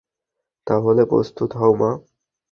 [0.67, 1.91] তাহলে প্রস্তুত হও, মা!